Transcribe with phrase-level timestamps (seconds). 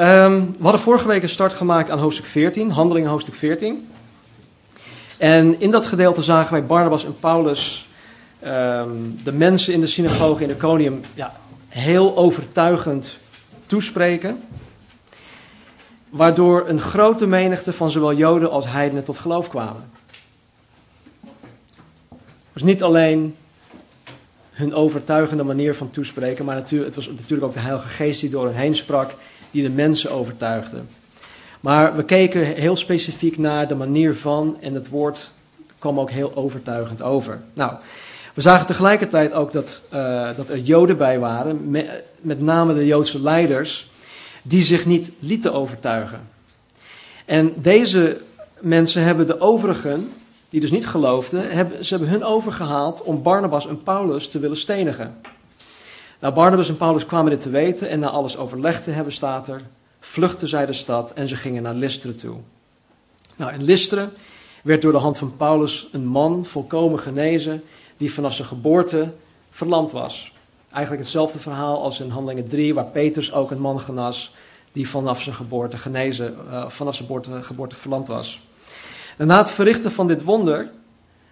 [0.00, 3.88] Ehm, we hadden vorige week een start gemaakt aan hoofdstuk 14, handelingen hoofdstuk 14.
[5.16, 7.88] En in dat gedeelte zagen wij Barnabas en Paulus
[8.38, 8.88] ehm,
[9.24, 11.36] de mensen in de synagoge in Iconium ja,
[11.68, 13.18] heel overtuigend
[13.66, 14.42] toespreken.
[16.08, 19.90] Waardoor een grote menigte van zowel Joden als heidenen tot geloof kwamen.
[22.52, 23.36] Dus niet alleen
[24.50, 28.44] hun overtuigende manier van toespreken, maar het was natuurlijk ook de Heilige Geest die door
[28.44, 29.14] hen heen sprak,
[29.50, 30.80] die de mensen overtuigde.
[31.60, 35.30] Maar we keken heel specifiek naar de manier van en het woord
[35.78, 37.40] kwam ook heel overtuigend over.
[37.52, 37.72] Nou,
[38.34, 42.86] we zagen tegelijkertijd ook dat, uh, dat er Joden bij waren, met, met name de
[42.86, 43.90] Joodse leiders,
[44.42, 46.20] die zich niet lieten overtuigen.
[47.24, 48.20] En deze
[48.60, 50.12] mensen hebben de overigen,
[50.48, 54.56] die dus niet geloofden, hebben, ze hebben hun overgehaald om Barnabas en Paulus te willen
[54.56, 55.14] stenigen.
[56.20, 59.48] Nou, Barnabas en Paulus kwamen dit te weten en na alles overlegd te hebben, staat
[59.48, 59.62] er,
[60.00, 62.36] vluchtten zij de stad en ze gingen naar Listeren toe.
[63.36, 64.12] Nou, in Listeren
[64.62, 67.62] werd door de hand van Paulus een man volkomen genezen
[67.96, 69.12] die vanaf zijn geboorte
[69.50, 70.32] verlamd was.
[70.70, 74.34] Eigenlijk hetzelfde verhaal als in Handelingen 3, waar Petrus ook een man genas
[74.72, 78.40] die vanaf zijn geboorte genezen, uh, vanaf zijn geboorte, verlamd was.
[79.16, 80.70] Na het verrichten van dit wonder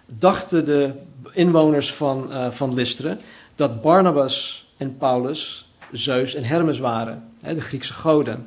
[0.07, 0.93] dachten de
[1.33, 3.21] inwoners van, uh, van Listeren
[3.55, 8.47] dat Barnabas en Paulus Zeus en Hermes waren, de Griekse goden.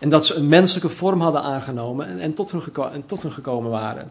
[0.00, 3.70] En dat ze een menselijke vorm hadden aangenomen en, tot, hun en tot hun gekomen
[3.70, 4.10] waren.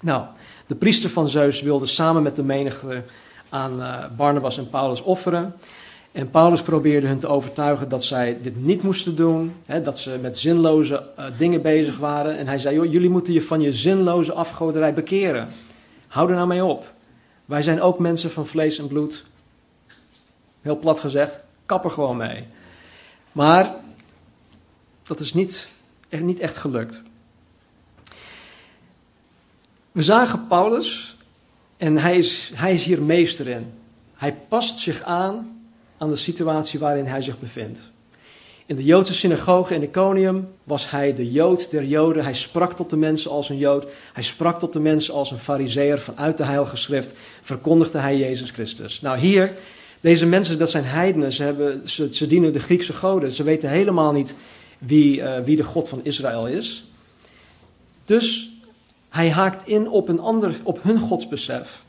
[0.00, 0.24] Nou,
[0.66, 3.02] de priester van Zeus wilde samen met de menigte
[3.48, 5.54] aan uh, Barnabas en Paulus offeren.
[6.12, 10.18] En Paulus probeerde hen te overtuigen dat zij dit niet moesten doen, hè, dat ze
[10.20, 12.38] met zinloze uh, dingen bezig waren.
[12.38, 15.48] En hij zei, jullie moeten je van je zinloze afgoderij bekeren.
[16.06, 16.92] Hou er nou mee op.
[17.44, 19.24] Wij zijn ook mensen van vlees en bloed.
[20.62, 22.46] Heel plat gezegd, kap er gewoon mee.
[23.32, 23.74] Maar
[25.02, 25.68] dat is niet,
[26.08, 27.02] niet echt gelukt.
[29.92, 31.16] We zagen Paulus
[31.76, 33.72] en hij is, hij is hier meester in.
[34.14, 35.62] Hij past zich aan
[35.98, 37.80] aan de situatie waarin hij zich bevindt.
[38.66, 42.24] In de Joodse synagoge in Iconium was hij de Jood der Joden.
[42.24, 43.86] Hij sprak tot de mensen als een Jood.
[44.12, 46.00] Hij sprak tot de mensen als een Fariseer.
[46.00, 49.00] Vanuit de Heilige Schrift verkondigde hij Jezus Christus.
[49.00, 49.56] Nou, hier,
[50.02, 51.32] deze mensen, dat zijn heidenen.
[51.32, 53.32] Ze, hebben, ze, dienen de Griekse goden.
[53.32, 54.34] Ze weten helemaal niet
[54.78, 56.84] wie, uh, wie de God van Israël is.
[58.04, 58.50] Dus
[59.08, 61.82] hij haakt in op, een ander, op hun godsbesef.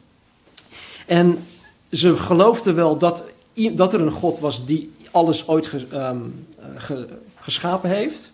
[1.05, 1.37] En
[1.91, 3.23] ze geloofden wel dat,
[3.71, 7.07] dat er een God was die alles ooit um, ge,
[7.39, 8.31] geschapen heeft.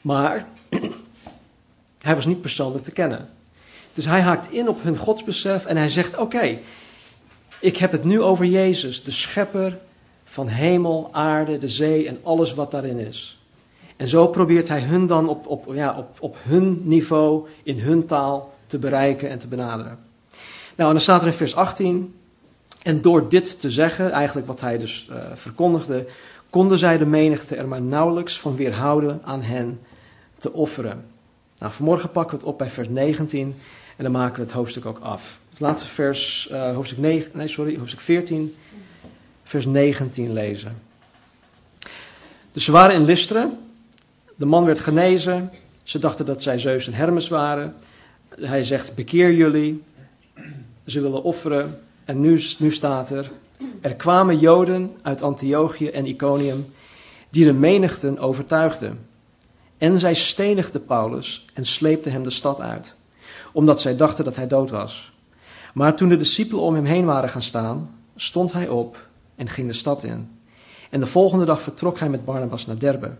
[0.00, 0.48] Maar
[2.00, 3.28] hij was niet persoonlijk te kennen.
[3.92, 6.58] Dus hij haakt in op hun godsbesef en hij zegt: Oké,
[7.60, 9.78] ik heb het nu over Jezus, de schepper
[10.24, 13.38] van hemel, aarde, de zee en alles wat daarin is.
[13.96, 18.06] En zo probeert hij hun dan op, op, ja, op, op hun niveau, in hun
[18.06, 19.98] taal te bereiken en te benaderen.
[20.76, 22.14] Nou, en dan staat er in vers 18.
[22.82, 26.06] En door dit te zeggen, eigenlijk wat hij dus uh, verkondigde,
[26.50, 29.80] konden zij de menigte er maar nauwelijks van weerhouden aan hen
[30.38, 31.04] te offeren.
[31.58, 33.54] Nou, vanmorgen pakken we het op bij vers 19
[33.96, 35.38] en dan maken we het hoofdstuk ook af.
[35.50, 38.54] Het laatste vers, uh, hoofdstuk, 9, nee, sorry, hoofdstuk 14,
[39.44, 40.82] vers 19 lezen.
[42.52, 43.58] Dus ze waren in Listeren.
[44.36, 45.50] De man werd genezen.
[45.82, 47.74] Ze dachten dat zij Zeus en Hermes waren.
[48.40, 49.82] Hij zegt: Bekeer jullie.
[50.86, 51.80] Ze willen offeren.
[52.04, 53.30] En nu, nu staat er:
[53.80, 56.72] Er kwamen Joden uit Antiochië en Iconium.
[57.30, 59.06] die de menigten overtuigden.
[59.78, 62.94] En zij stenigden Paulus en sleepten hem de stad uit.
[63.54, 65.12] Omdat zij dachten dat hij dood was.
[65.74, 69.68] Maar toen de discipelen om hem heen waren gaan staan, stond hij op en ging
[69.68, 70.28] de stad in.
[70.90, 73.16] En de volgende dag vertrok hij met Barnabas naar Derbe.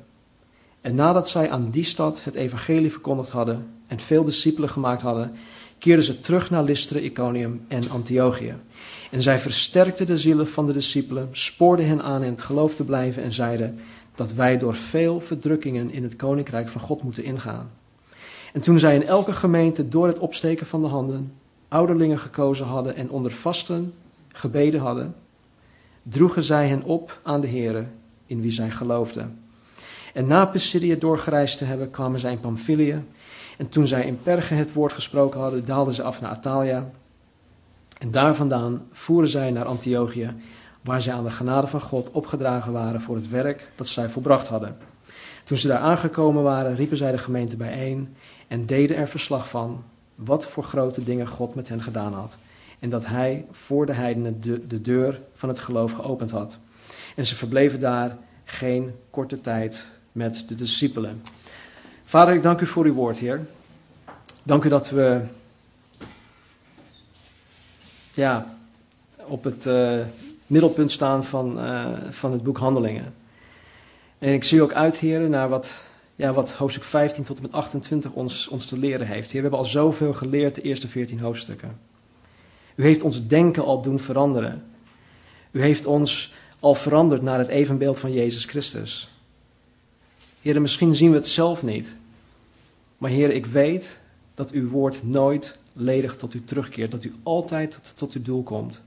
[0.80, 5.32] En nadat zij aan die stad het evangelie verkondigd hadden en veel discipelen gemaakt hadden,
[5.78, 8.54] keerden ze terug naar Lystra, Iconium en Antiochië.
[9.10, 12.84] En zij versterkten de zielen van de discipelen, spoorden hen aan in het geloof te
[12.84, 13.78] blijven en zeiden
[14.14, 17.70] dat wij door veel verdrukkingen in het koninkrijk van God moeten ingaan.
[18.54, 21.32] En toen zij in elke gemeente door het opsteken van de handen
[21.68, 23.94] ouderlingen gekozen hadden en onder vasten
[24.28, 25.14] gebeden hadden,
[26.02, 27.86] droegen zij hen op aan de Here
[28.26, 29.38] in wie zij geloofden.
[30.12, 33.04] En na Pisidië doorgereisd te hebben, kwamen zij in Pamphylië.
[33.58, 36.90] En toen zij in Perge het woord gesproken hadden, daalden ze af naar Atalia.
[37.98, 40.34] En daar vandaan voeren zij naar Antiochië,
[40.80, 44.48] waar zij aan de genade van God opgedragen waren voor het werk dat zij volbracht
[44.48, 44.76] hadden.
[45.44, 48.16] Toen ze daar aangekomen waren, riepen zij de gemeente bijeen
[48.54, 49.84] en deden er verslag van
[50.14, 52.38] wat voor grote dingen God met hen gedaan had.
[52.78, 56.58] En dat hij voor de heidenen de, de deur van het geloof geopend had.
[57.16, 61.22] En ze verbleven daar geen korte tijd met de discipelen.
[62.04, 63.46] Vader, ik dank u voor uw woord, Heer.
[64.42, 65.20] Dank u dat we
[68.12, 68.56] ja,
[69.26, 70.00] op het uh,
[70.46, 73.14] middelpunt staan van, uh, van het boek Handelingen.
[74.18, 75.68] En ik zie ook uit, Heer, naar wat,
[76.16, 79.30] ja, wat hoofdstuk 15 tot en met 28 ons, ons te leren heeft.
[79.30, 81.78] Heer, we hebben al zoveel geleerd de eerste 14 hoofdstukken.
[82.74, 84.64] U heeft ons denken al doen veranderen.
[85.50, 89.08] U heeft ons al veranderd naar het evenbeeld van Jezus Christus.
[90.40, 91.96] Heer, misschien zien we het zelf niet.
[92.98, 93.98] Maar Heer, ik weet
[94.34, 96.90] dat uw woord nooit ledig tot u terugkeert.
[96.90, 98.80] Dat u altijd tot, tot uw doel komt.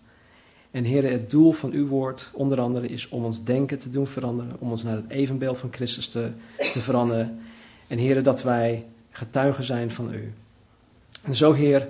[0.78, 4.08] En Heer, het doel van uw woord onder andere is om ons denken te doen
[4.08, 4.56] veranderen.
[4.60, 6.32] Om ons naar het evenbeeld van Christus te,
[6.72, 7.40] te veranderen.
[7.88, 10.34] En Heer, dat wij getuigen zijn van u.
[11.22, 11.88] En zo Heer,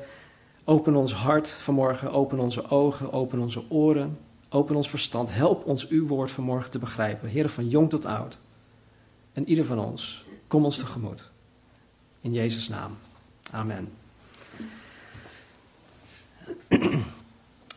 [0.64, 4.18] open ons hart vanmorgen, open onze ogen, open onze oren,
[4.50, 5.34] open ons verstand.
[5.34, 7.30] Help ons uw woord vanmorgen te begrijpen.
[7.30, 8.38] Heer, van jong tot oud.
[9.34, 11.30] En ieder van ons, kom ons tegemoet.
[12.22, 12.98] In Jezus' naam.
[13.52, 13.92] Amen.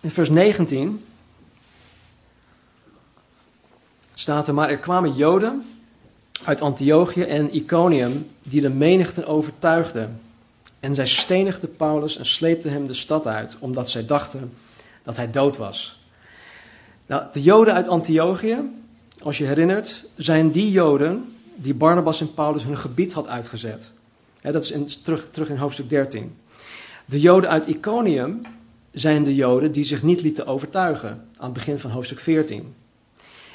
[0.01, 1.05] In vers 19
[4.15, 5.65] staat er, maar er kwamen Joden
[6.45, 10.21] uit Antiochië en Iconium die de menigte overtuigden.
[10.81, 14.53] En zij stenigden Paulus en sleepten hem de stad uit, omdat zij dachten
[15.03, 16.01] dat hij dood was.
[17.07, 18.59] Nou, de Joden uit Antiochië,
[19.23, 23.91] als je herinnert, zijn die Joden die Barnabas en Paulus hun gebied had uitgezet.
[24.41, 26.37] dat is terug, terug in hoofdstuk 13.
[27.05, 28.43] De Joden uit Iconium
[28.91, 32.75] zijn de Joden die zich niet lieten overtuigen aan het begin van hoofdstuk 14.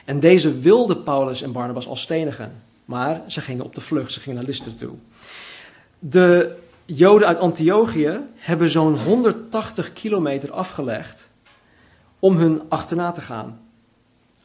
[0.05, 4.19] En deze wilden Paulus en Barnabas al stenigen, maar ze gingen op de vlucht, ze
[4.19, 4.93] gingen naar Lystra toe.
[5.99, 6.55] De
[6.85, 11.27] Joden uit Antiochië hebben zo'n 180 kilometer afgelegd
[12.19, 13.59] om hun achterna te gaan.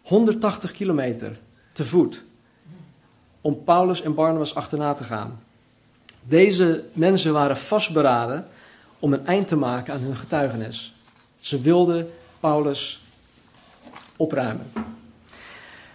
[0.02, 1.38] 180 kilometer
[1.72, 2.22] te voet
[3.40, 5.40] om Paulus en Barnabas achterna te gaan.
[6.22, 8.46] Deze mensen waren vastberaden
[9.00, 10.92] om een eind te maken aan hun getuigenis.
[11.40, 12.10] Ze wilden
[12.40, 13.00] Paulus
[14.16, 14.72] opruimen.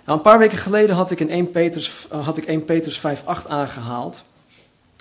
[0.06, 2.98] Nou, een paar weken geleden had ik in 1 Petrus, uh, had ik 1 Petrus
[2.98, 4.24] 5.8 aangehaald,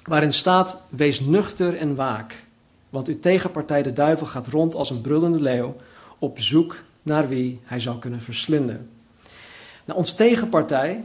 [0.04, 2.44] waarin staat, wees nuchter en waak,
[2.90, 5.76] want uw tegenpartij de duivel gaat rond als een brullende leeuw
[6.18, 8.90] op zoek naar wie hij zou kunnen verslinden.
[9.84, 11.04] Nou, ons tegenpartij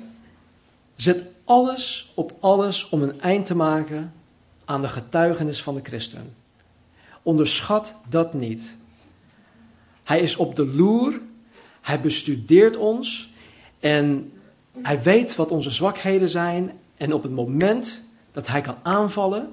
[0.96, 4.14] zet alles op alles om een eind te maken
[4.66, 6.36] aan de getuigenis van de christen.
[7.24, 8.76] Onderschat dat niet.
[10.04, 11.20] Hij is op de loer,
[11.82, 13.34] hij bestudeert ons
[13.80, 14.32] en
[14.82, 16.72] hij weet wat onze zwakheden zijn.
[16.98, 19.50] En op het moment dat hij kan aanvallen,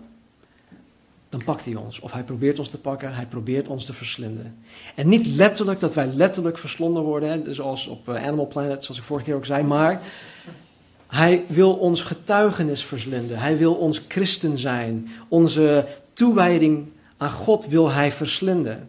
[1.29, 2.01] dan pakt hij ons.
[2.01, 4.59] Of hij probeert ons te pakken, hij probeert ons te verslinden.
[4.95, 9.07] En niet letterlijk dat wij letterlijk verslonden worden, zoals op eh, Animal Planet, zoals ik
[9.07, 10.03] vorige keer ook zei, maar
[11.07, 13.39] hij wil ons getuigenis verslinden.
[13.39, 15.09] Hij wil ons christen zijn.
[15.29, 16.87] Onze toewijding
[17.17, 18.89] aan God wil hij verslinden.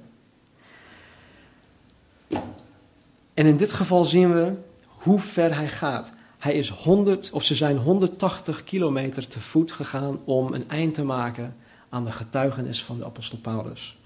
[3.33, 4.53] En in dit geval zien we
[4.85, 6.11] hoe ver hij gaat.
[6.37, 11.03] Hij is 100, of ze zijn 180 kilometer te voet gegaan om een eind te
[11.03, 11.55] maken
[11.89, 13.97] aan de getuigenis van de apostel Paulus.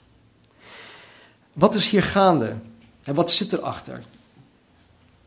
[1.53, 2.56] Wat is hier gaande?
[3.03, 4.03] En wat zit erachter?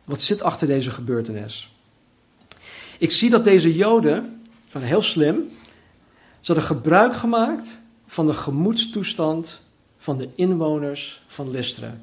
[0.04, 1.72] Wat zit achter deze gebeurtenis?
[2.98, 4.42] Ik zie dat deze Joden,
[4.72, 5.48] waren heel slim,
[6.40, 9.60] ze hadden gebruik gemaakt van de gemoedstoestand
[9.98, 11.96] van de inwoners van Lystra.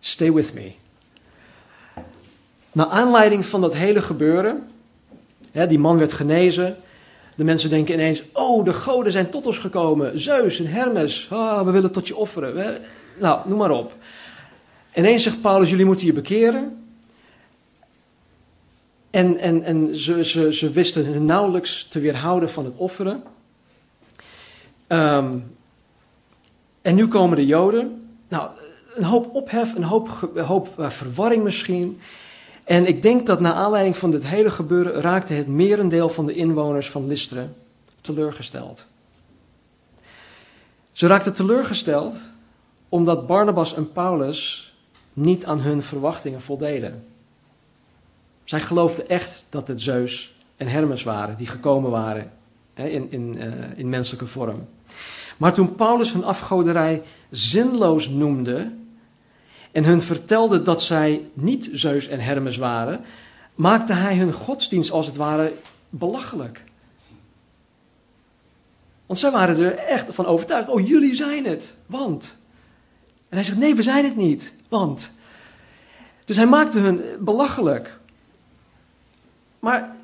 [0.00, 0.72] Stay with me.
[2.72, 4.68] Naar aanleiding van dat hele gebeuren,
[5.50, 6.76] hè, die man werd genezen.
[7.36, 10.20] De mensen denken ineens: Oh, de goden zijn tot ons gekomen.
[10.20, 12.80] Zeus en Hermes, ah, we willen tot je offeren.
[13.18, 13.94] Nou, noem maar op.
[14.94, 16.86] Ineens zegt Paulus: Jullie moeten je bekeren.
[19.10, 23.22] En, en, en ze, ze, ze wisten nauwelijks te weerhouden van het offeren.
[24.88, 25.56] Um,
[26.82, 28.08] en nu komen de Joden.
[28.28, 28.50] Nou,
[28.94, 32.00] een hoop ophef, een hoop, hoop uh, verwarring misschien.
[32.64, 36.34] En ik denk dat na aanleiding van dit hele gebeuren raakte het merendeel van de
[36.34, 37.46] inwoners van Lystra
[38.00, 38.84] teleurgesteld.
[40.92, 42.14] Ze raakten teleurgesteld
[42.88, 44.72] omdat Barnabas en Paulus
[45.12, 47.04] niet aan hun verwachtingen voldeden.
[48.44, 52.32] Zij geloofden echt dat het Zeus en Hermes waren die gekomen waren
[52.74, 54.68] in, in, uh, in menselijke vorm.
[55.38, 58.72] Maar toen Paulus hun afgoderij zinloos noemde
[59.72, 63.00] en hun vertelde dat zij niet Zeus en Hermes waren,
[63.54, 65.52] maakte hij hun godsdienst als het ware
[65.90, 66.64] belachelijk.
[69.06, 70.68] Want zij waren er echt van overtuigd.
[70.68, 72.36] Oh, jullie zijn het, want.
[73.28, 75.10] En hij zegt, nee, we zijn het niet, want.
[76.24, 77.98] Dus hij maakte hun belachelijk.
[79.58, 79.96] maar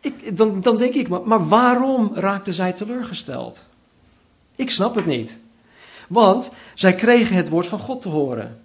[0.00, 3.62] ik, dan, dan denk ik, maar, maar waarom raakte zij teleurgesteld?
[4.62, 5.36] Ik snap het niet.
[6.08, 8.60] Want zij kregen het woord van God te horen.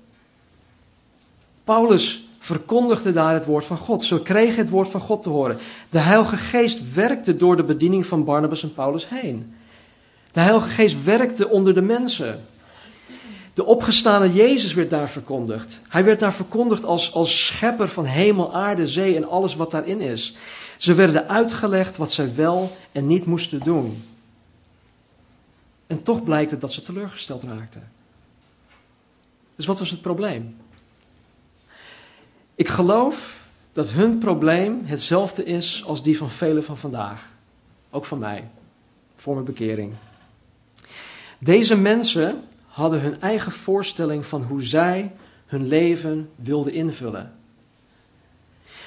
[1.63, 4.03] Paulus verkondigde daar het woord van God.
[4.03, 5.57] Ze kregen het woord van God te horen.
[5.89, 9.55] De Heilige Geest werkte door de bediening van Barnabas en Paulus heen.
[10.31, 12.45] De Heilige Geest werkte onder de mensen.
[13.53, 15.79] De opgestane Jezus werd daar verkondigd.
[15.87, 19.99] Hij werd daar verkondigd als, als schepper van hemel, aarde, zee en alles wat daarin
[19.99, 20.35] is.
[20.77, 24.03] Ze werden uitgelegd wat zij wel en niet moesten doen.
[25.87, 27.91] En toch blijkt het dat ze teleurgesteld raakten.
[29.55, 30.57] Dus wat was het probleem?
[32.55, 37.29] Ik geloof dat hun probleem hetzelfde is als die van velen van vandaag.
[37.89, 38.47] Ook van mij,
[39.15, 39.93] voor mijn bekering.
[41.39, 45.15] Deze mensen hadden hun eigen voorstelling van hoe zij
[45.45, 47.35] hun leven wilden invullen.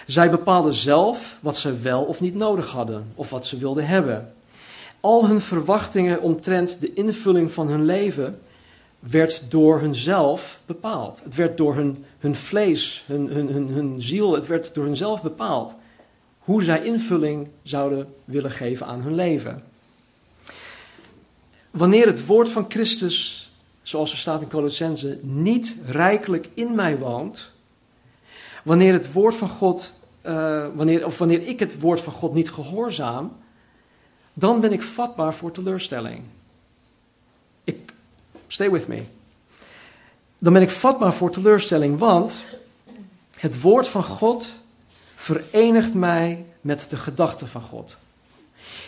[0.07, 4.33] Zij bepaalden zelf wat ze wel of niet nodig hadden, of wat ze wilden hebben.
[5.01, 8.41] Al hun verwachtingen omtrent de invulling van hun leven
[8.99, 11.23] werd door hunzelf bepaald.
[11.25, 15.23] Het werd door hun, hun vlees, hun, hun, hun, hun ziel, het werd door hunzelf
[15.23, 15.75] bepaald.
[16.39, 19.63] Hoe zij invulling zouden willen geven aan hun leven.
[21.71, 23.51] Wanneer het woord van Christus,
[23.83, 27.53] zoals er staat in Colossense, niet rijkelijk in mij woont,
[28.65, 29.93] wanneer het woord van God,
[30.27, 33.33] uh, wanneer, of wanneer ik het woord van God niet gehoorzaam,
[34.33, 36.23] dan ben ik vatbaar voor teleurstelling.
[37.65, 37.93] Ik,
[38.47, 39.03] stay with me.
[40.39, 42.43] Dan ben ik vatbaar voor teleurstelling, want
[43.35, 44.53] het woord van God
[45.15, 47.97] verenigt mij met de gedachten van God.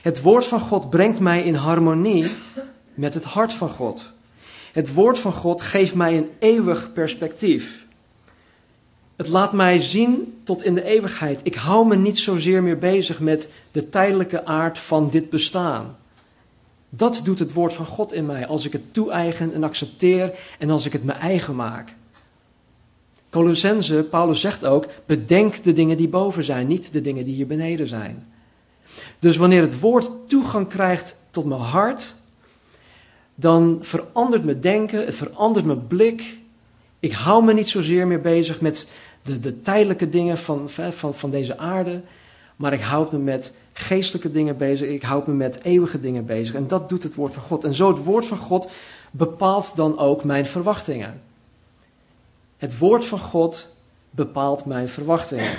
[0.02, 2.32] Het woord van God brengt mij in harmonie
[2.94, 4.10] met het hart van God.
[4.72, 7.81] Het woord van God geeft mij een eeuwig perspectief.
[9.22, 11.40] Het laat mij zien tot in de eeuwigheid.
[11.42, 15.96] Ik hou me niet zozeer meer bezig met de tijdelijke aard van dit bestaan.
[16.88, 20.70] Dat doet het woord van God in mij als ik het toe-eigen en accepteer en
[20.70, 21.94] als ik het mijn eigen maak.
[23.30, 27.46] Colossense, Paulus zegt ook, bedenk de dingen die boven zijn, niet de dingen die hier
[27.46, 28.26] beneden zijn.
[29.18, 32.14] Dus wanneer het woord toegang krijgt tot mijn hart,
[33.34, 36.40] dan verandert mijn denken, het verandert mijn blik.
[37.00, 38.88] Ik hou me niet zozeer meer bezig met
[39.22, 42.02] de, de tijdelijke dingen van, van, van deze aarde,
[42.56, 46.54] maar ik houd me met geestelijke dingen bezig, ik houd me met eeuwige dingen bezig.
[46.54, 47.64] En dat doet het woord van God.
[47.64, 48.70] En zo het woord van God
[49.10, 51.20] bepaalt dan ook mijn verwachtingen.
[52.56, 53.74] Het woord van God
[54.10, 55.52] bepaalt mijn verwachtingen.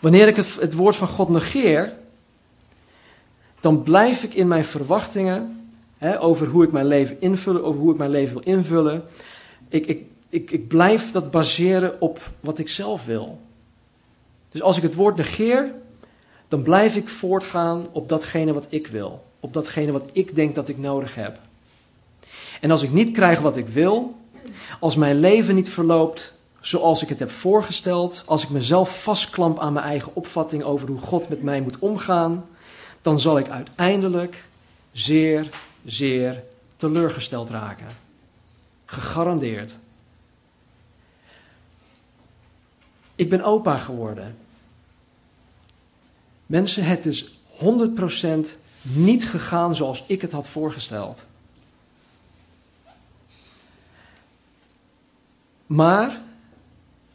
[0.00, 1.92] Wanneer ik het, het woord van God negeer,
[3.60, 7.92] dan blijf ik in mijn verwachtingen hè, over hoe ik mijn leven invullen, over hoe
[7.92, 9.04] ik mijn leven wil invullen.
[9.68, 13.40] Ik, ik, ik, ik blijf dat baseren op wat ik zelf wil.
[14.48, 15.72] Dus als ik het woord negeer,
[16.48, 19.24] dan blijf ik voortgaan op datgene wat ik wil.
[19.40, 21.38] Op datgene wat ik denk dat ik nodig heb.
[22.60, 24.14] En als ik niet krijg wat ik wil,
[24.80, 29.72] als mijn leven niet verloopt zoals ik het heb voorgesteld, als ik mezelf vastklamp aan
[29.72, 32.46] mijn eigen opvatting over hoe God met mij moet omgaan,
[33.02, 34.44] dan zal ik uiteindelijk
[34.92, 35.50] zeer,
[35.84, 36.42] zeer
[36.76, 37.88] teleurgesteld raken.
[38.84, 39.76] Gegarandeerd.
[43.14, 44.36] Ik ben opa geworden.
[46.46, 51.24] Mensen, het is 100% niet gegaan zoals ik het had voorgesteld.
[55.66, 56.20] Maar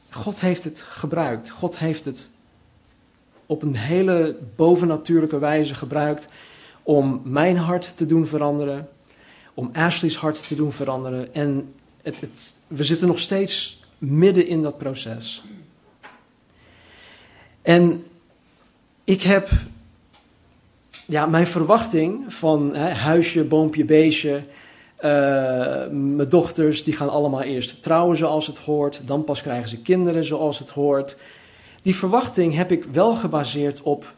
[0.09, 1.49] God heeft het gebruikt.
[1.49, 2.29] God heeft het
[3.45, 6.27] op een hele bovennatuurlijke wijze gebruikt
[6.83, 8.89] om mijn hart te doen veranderen,
[9.53, 11.33] om Ashley's hart te doen veranderen.
[11.33, 15.43] En het, we zitten nog steeds midden in dat proces.
[17.61, 18.05] En
[19.03, 19.49] ik heb
[21.05, 24.43] ja, mijn verwachting van hè, huisje, boompje, beestje.
[24.97, 25.03] Uh,
[25.91, 29.07] mijn dochters die gaan allemaal eerst trouwen zoals het hoort.
[29.07, 31.15] Dan pas krijgen ze kinderen zoals het hoort.
[31.81, 34.13] Die verwachting heb ik wel gebaseerd op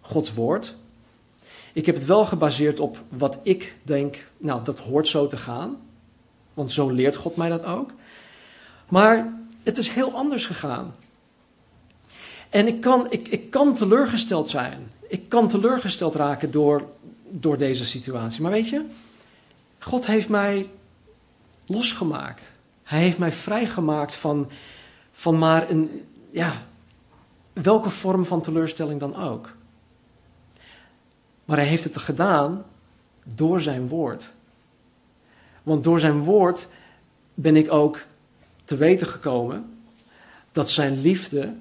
[0.00, 0.74] Gods woord.
[1.72, 5.76] Ik heb het wel gebaseerd op wat ik denk, nou dat hoort zo te gaan.
[6.54, 7.90] Want zo leert God mij dat ook.
[8.88, 10.94] Maar het is heel anders gegaan.
[12.50, 14.90] En ik kan, ik, ik kan teleurgesteld zijn.
[15.08, 16.88] Ik kan teleurgesteld raken door,
[17.28, 18.42] door deze situatie.
[18.42, 18.84] Maar weet je,
[19.78, 20.66] God heeft mij
[21.66, 22.52] losgemaakt.
[22.82, 24.50] Hij heeft mij vrijgemaakt van,
[25.12, 26.62] van maar een, ja,
[27.52, 29.54] welke vorm van teleurstelling dan ook.
[31.44, 32.64] Maar hij heeft het gedaan
[33.24, 34.30] door zijn woord.
[35.62, 36.68] Want door zijn woord
[37.34, 38.04] ben ik ook
[38.64, 39.78] te weten gekomen
[40.52, 41.54] dat zijn liefde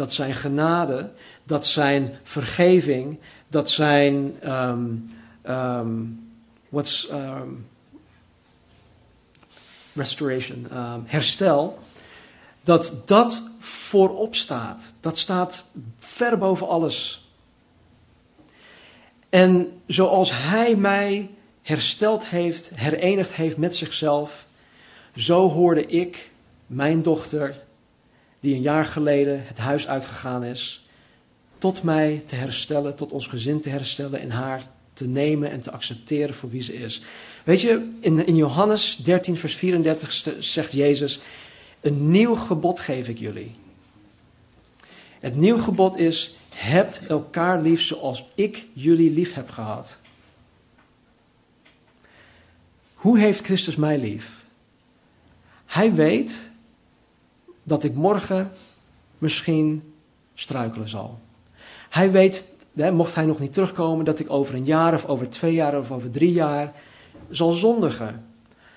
[0.00, 1.10] dat zijn genade,
[1.44, 5.04] dat zijn vergeving, dat zijn um,
[5.48, 6.30] um,
[6.68, 7.68] what's um,
[9.92, 10.66] restoration,
[11.06, 11.78] herstel,
[12.62, 14.82] dat dat voorop staat.
[15.00, 15.66] Dat staat
[15.98, 17.28] ver boven alles.
[19.28, 21.30] En zoals Hij mij
[21.62, 24.46] hersteld heeft, herenigd heeft met zichzelf,
[25.16, 26.30] zo hoorde ik
[26.66, 27.68] mijn dochter,
[28.40, 30.88] die een jaar geleden het huis uitgegaan is,
[31.58, 35.70] tot mij te herstellen, tot ons gezin te herstellen en haar te nemen en te
[35.70, 37.02] accepteren voor wie ze is.
[37.44, 41.20] Weet je, in, in Johannes 13, vers 34 zegt Jezus:
[41.80, 43.54] Een nieuw gebod geef ik jullie.
[45.20, 49.96] Het nieuw gebod is: hebt elkaar lief zoals ik jullie lief heb gehad.
[52.94, 54.44] Hoe heeft Christus mij lief?
[55.66, 56.49] Hij weet
[57.70, 58.50] dat ik morgen
[59.18, 59.92] misschien
[60.34, 61.18] struikelen zal.
[61.88, 62.44] Hij weet,
[62.92, 65.90] mocht hij nog niet terugkomen, dat ik over een jaar of over twee jaar of
[65.90, 66.72] over drie jaar
[67.28, 68.24] zal zondigen.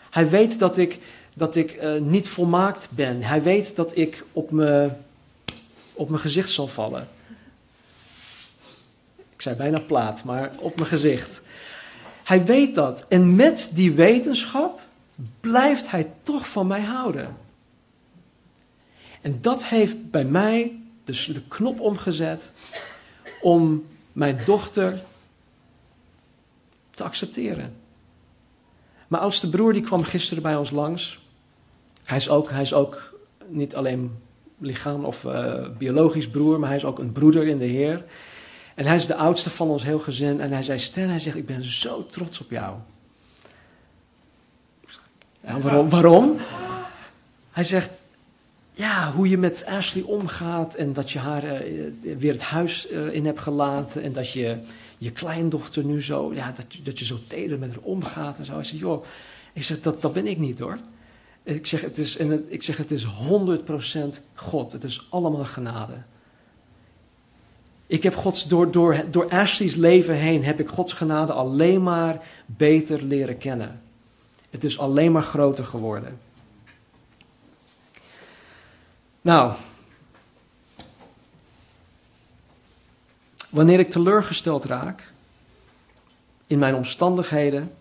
[0.10, 1.00] Hij weet dat ik,
[1.34, 3.24] dat ik uh, niet volmaakt ben.
[3.24, 4.90] Hij weet dat ik op, me,
[5.94, 7.08] op mijn gezicht zal vallen.
[9.16, 11.42] Ik zei bijna plaat, maar op mijn gezicht.
[12.24, 13.06] Hij weet dat.
[13.08, 14.80] En met die wetenschap
[15.40, 17.43] blijft hij toch van mij houden.
[19.24, 22.52] En dat heeft bij mij de knop omgezet
[23.42, 25.04] om mijn dochter
[26.90, 27.76] te accepteren.
[29.08, 31.20] Mijn oudste broer die kwam gisteren bij ons langs.
[32.04, 34.18] Hij is ook, hij is ook niet alleen
[34.58, 38.04] lichaam of uh, biologisch broer, maar hij is ook een broeder in de Heer.
[38.76, 40.42] En hij is de oudste van ons heel gezin.
[40.42, 42.78] En hij zei, Sten, hij zegt, ik ben zo trots op jou.
[45.40, 45.90] Waarom?
[45.90, 46.38] waarom?
[47.52, 48.02] Hij zegt,
[48.74, 53.14] ja, hoe je met Ashley omgaat en dat je haar uh, weer het huis uh,
[53.14, 54.58] in hebt gelaten en dat je
[54.98, 58.54] je kleindochter nu zo, ja, dat, dat je zo teder met haar omgaat en zo.
[58.54, 59.06] Hij zegt, joh,
[59.54, 60.78] ik zeg, dat, dat ben ik niet hoor.
[61.44, 63.10] Ik zeg, het is, en ik zeg, het is 100%
[64.34, 64.72] God.
[64.72, 66.02] Het is allemaal genade.
[67.88, 72.22] Ik heb Gods, door, door, door Ashley's leven heen heb ik Gods genade alleen maar
[72.46, 73.82] beter leren kennen.
[74.50, 76.20] Het is alleen maar groter geworden.
[79.24, 79.54] Nou,
[83.50, 85.12] wanneer ik teleurgesteld raak
[86.48, 87.72] in mijn omstandigheden,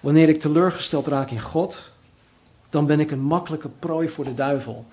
[0.00, 1.90] wanneer ik teleurgesteld raak in God,
[2.70, 4.86] dan ben ik een makkelijke prooi voor de duivel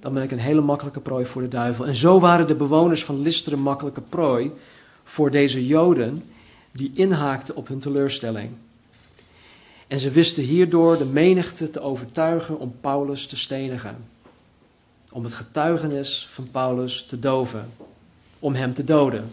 [0.00, 1.86] dan ben ik een hele makkelijke prooi voor de duivel.
[1.86, 4.52] En zo waren de bewoners van Lystra een makkelijke prooi
[5.04, 6.24] voor deze Joden
[6.72, 8.50] die inhaakten op hun teleurstelling.
[9.88, 14.04] En ze wisten hierdoor de menigte te overtuigen om Paulus te stenigen.
[15.10, 17.70] Om het getuigenis van Paulus te doven.
[18.38, 19.30] Om hem te doden.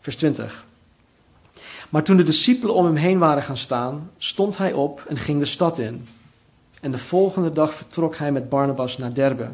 [0.00, 0.64] Vers 20.
[1.88, 5.38] Maar toen de discipelen om hem heen waren gaan staan, stond hij op en ging
[5.38, 6.08] de stad in.
[6.80, 9.48] En de volgende dag vertrok hij met Barnabas naar Derbe.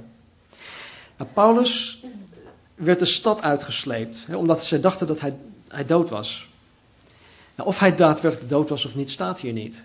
[1.17, 2.05] Nou, Paulus
[2.75, 5.37] werd de stad uitgesleept, hè, omdat ze dachten dat hij,
[5.69, 6.49] hij dood was.
[7.57, 9.83] Nou, of hij daadwerkelijk dood was of niet, staat hier niet.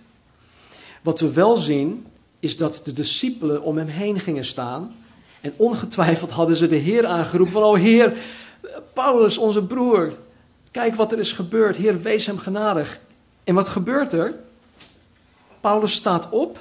[1.01, 2.05] Wat we wel zien,
[2.39, 4.95] is dat de discipelen om hem heen gingen staan.
[5.41, 8.17] En ongetwijfeld hadden ze de Heer aangeroepen van, oh Heer,
[8.93, 10.13] Paulus, onze broer,
[10.71, 11.75] kijk wat er is gebeurd.
[11.75, 12.99] Heer, wees hem genadig.
[13.43, 14.35] En wat gebeurt er?
[15.61, 16.59] Paulus staat op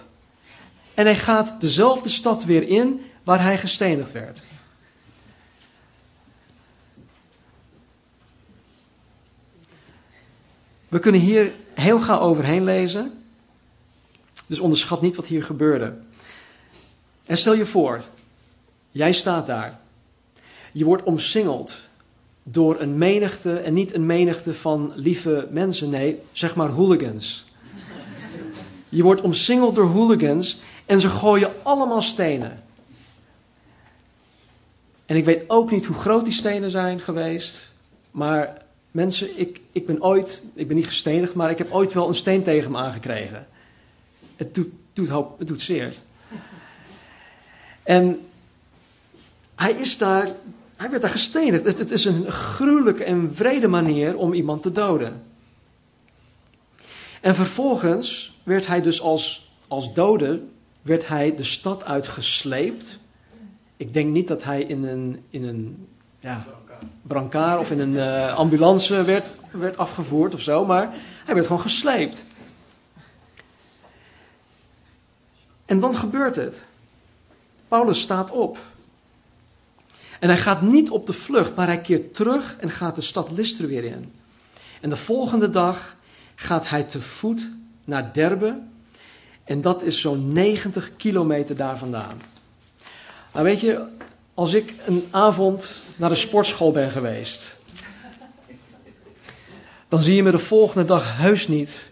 [0.95, 4.43] en hij gaat dezelfde stad weer in waar hij gestenigd werd.
[10.91, 13.13] We kunnen hier heel gauw overheen lezen.
[14.47, 15.95] Dus onderschat niet wat hier gebeurde.
[17.27, 18.03] En stel je voor,
[18.91, 19.81] jij staat daar.
[20.73, 21.77] Je wordt omsingeld
[22.43, 27.45] door een menigte, en niet een menigte van lieve mensen, nee, zeg maar hooligans.
[28.89, 32.63] Je wordt omsingeld door hooligans en ze gooien allemaal stenen.
[35.07, 37.69] En ik weet ook niet hoe groot die stenen zijn geweest.
[38.11, 42.09] Maar mensen, ik, ik ben ooit, ik ben niet gestenigd, maar ik heb ooit wel
[42.09, 43.47] een steen tegen me aangekregen.
[44.37, 45.97] Het doet, doet, het doet zeer.
[47.83, 48.21] En
[49.55, 50.29] hij is daar,
[50.77, 51.65] hij werd daar gestenigd.
[51.65, 55.23] Het, het is een gruwelijke en vrede manier om iemand te doden.
[57.21, 60.43] En vervolgens werd hij dus als, als dode
[60.83, 62.99] werd hij de stad uitgesleept.
[63.77, 65.87] Ik denk niet dat hij in een, in een
[66.21, 66.47] ja,
[67.03, 71.63] brancard of in een uh, ambulance werd, werd afgevoerd of zo, maar hij werd gewoon
[71.63, 72.25] gesleept.
[75.65, 76.61] En dan gebeurt het.
[77.69, 78.59] Paulus staat op.
[80.21, 83.31] En hij gaat niet op de vlucht, maar hij keert terug en gaat de stad
[83.31, 84.13] Lystra weer in.
[84.81, 85.97] En de volgende dag
[86.35, 87.49] gaat hij te voet
[87.85, 88.59] naar Derbe.
[89.45, 92.21] En dat is zo'n 90 kilometer daar vandaan.
[93.33, 93.87] Nou weet je,
[94.35, 97.55] als ik een avond naar de sportschool ben geweest,
[99.89, 101.91] dan zie je me de volgende dag heus niet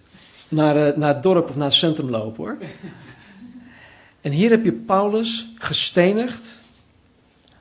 [0.49, 2.57] naar, eh, naar het dorp of naar het centrum lopen hoor.
[4.21, 6.55] En hier heb je Paulus gestenigd,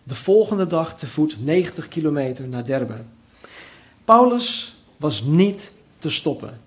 [0.04, 3.02] de volgende dag te voet 90 kilometer naar Derbe.
[4.06, 6.60] Paulus was niet te stoppen.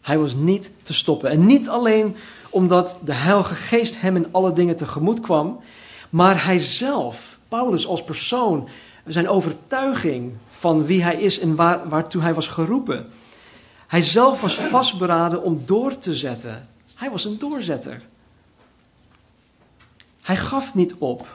[0.00, 1.30] Hij was niet te stoppen.
[1.30, 2.16] En niet alleen
[2.50, 5.60] omdat de Heilige Geest hem in alle dingen tegemoet kwam,
[6.14, 8.68] maar hij zelf, Paulus als persoon,
[9.04, 13.06] zijn overtuiging van wie hij is en waar, waartoe hij was geroepen.
[13.86, 16.68] Hij zelf was vastberaden om door te zetten.
[16.94, 18.02] Hij was een doorzetter.
[20.22, 21.26] Hij gaf niet op.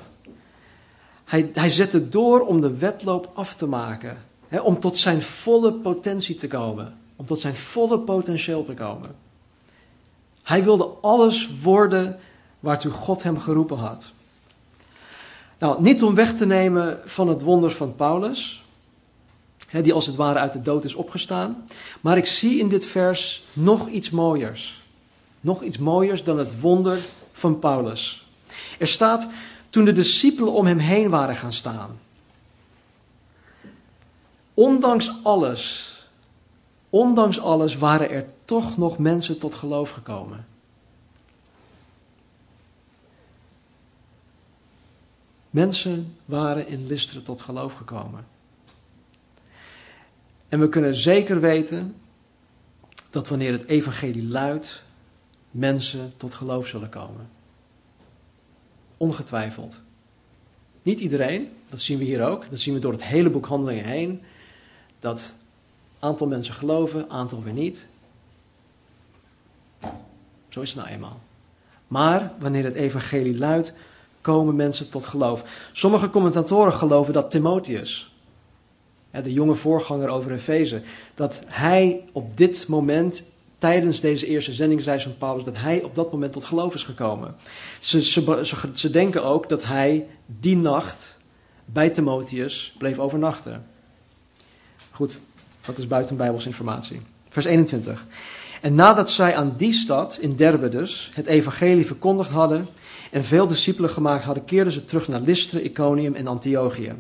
[1.26, 4.18] Hij, hij zette door om de wedloop af te maken.
[4.62, 6.98] Om tot zijn volle potentie te komen.
[7.16, 9.16] Om tot zijn volle potentieel te komen.
[10.44, 12.20] Hij wilde alles worden
[12.60, 14.12] waartoe God hem geroepen had.
[15.60, 18.64] Nou, niet om weg te nemen van het wonder van Paulus,
[19.68, 21.66] hè, die als het ware uit de dood is opgestaan,
[22.02, 24.82] maar ik zie in dit vers nog iets mooiers.
[25.42, 27.00] Nog iets mooiers dan het wonder
[27.32, 28.28] van Paulus.
[28.80, 29.28] Er staat,
[29.70, 32.00] toen de discipelen om hem heen waren gaan staan.
[34.54, 35.94] Ondanks alles,
[36.90, 40.49] ondanks alles waren er toch nog mensen tot geloof gekomen.
[45.50, 48.28] Mensen waren in Listeren tot geloof gekomen.
[50.50, 51.96] En we kunnen zeker weten
[53.10, 54.84] dat wanneer het evangelie luidt,
[55.52, 57.30] mensen tot geloof zullen komen.
[58.98, 59.80] Ongetwijfeld.
[60.82, 62.50] Niet iedereen, dat zien we hier ook.
[62.50, 64.22] Dat zien we door het hele boek Handelingen heen.
[65.00, 65.34] Dat
[66.00, 67.88] aantal mensen geloven, aantal weer niet.
[70.50, 71.22] Zo is het nou eenmaal.
[71.88, 73.74] Maar wanneer het evangelie luidt,
[74.22, 75.44] komen mensen tot geloof.
[75.72, 78.14] Sommige commentatoren geloven dat Timotheus,
[79.12, 80.82] de jonge voorganger over Efeze,
[81.16, 83.24] dat hij op dit moment,
[83.58, 87.36] tijdens deze eerste zendingsreis van Paulus, dat hij op dat moment tot geloof is gekomen.
[87.80, 91.18] Ze, ze, ze, denken ook dat hij die nacht
[91.66, 93.66] bij Timotheus bleef overnachten.
[94.92, 95.20] Goed,
[95.66, 97.02] dat is buiten Bijbels informatie.
[97.30, 98.06] Vers 21.
[98.62, 102.68] En nadat zij aan die stad, in Derbe dus, het evangelie verkondigd hadden
[103.10, 106.94] en veel discipelen gemaakt hadden, keerden ze terug naar Lystra, Iconium en Antiochië.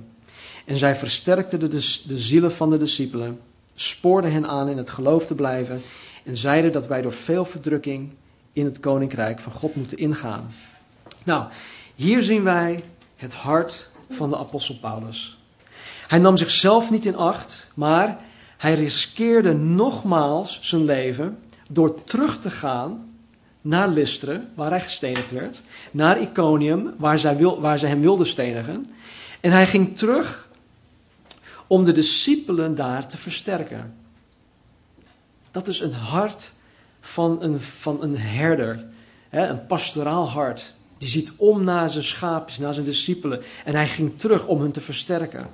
[0.65, 1.67] En zij versterkten de,
[2.07, 3.39] de zielen van de discipelen,
[3.75, 5.81] spoorden hen aan in het geloof te blijven
[6.23, 8.13] en zeiden dat wij door veel verdrukking
[8.53, 10.51] in het koninkrijk van God moeten ingaan.
[11.23, 11.45] Nou,
[11.95, 12.83] hier zien wij
[13.15, 15.37] het hart van de apostel Paulus.
[16.07, 18.19] Hij nam zichzelf niet in acht, maar
[18.57, 23.08] hij riskeerde nogmaals zijn leven door terug te gaan
[23.69, 28.27] naar Lystre, waar hij gestenigd werd, naar Iconium, waar zij, wil, waar zij hem wilden
[28.27, 28.91] stenigen.
[29.39, 30.47] En hij ging terug
[31.67, 33.95] om de discipelen daar te versterken.
[35.51, 36.51] Dat is een hart
[37.01, 38.85] van een, van een herder,
[39.29, 40.73] hè, een pastoraal hart.
[40.97, 43.41] Die ziet om naar zijn schaapjes, naar zijn discipelen.
[43.65, 45.49] En hij ging terug om hen te versterken.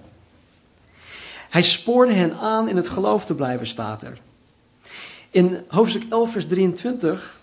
[1.50, 4.20] Hij spoorde hen aan in het geloof te blijven, staat er.
[5.30, 7.36] In hoofdstuk 11, vers 23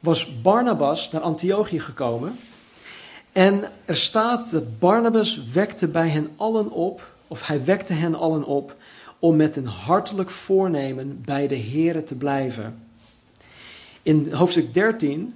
[0.00, 2.38] was Barnabas naar Antiochië gekomen.
[3.32, 8.44] En er staat dat Barnabas wekte bij hen allen op, of hij wekte hen allen
[8.44, 8.76] op,
[9.18, 12.82] om met een hartelijk voornemen bij de Here te blijven.
[14.02, 15.34] In hoofdstuk 13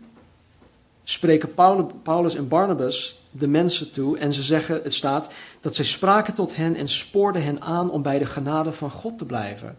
[1.05, 1.55] spreken
[2.03, 5.29] Paulus en Barnabas de mensen toe en ze zeggen, het staat,
[5.61, 9.19] dat zij spraken tot hen en spoorden hen aan om bij de genade van God
[9.19, 9.79] te blijven.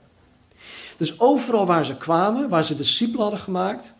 [0.97, 3.93] Dus overal waar ze kwamen, waar ze discipelen hadden gemaakt,